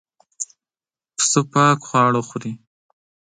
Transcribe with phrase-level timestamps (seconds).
[1.17, 2.53] پسه پاک خواړه خوري.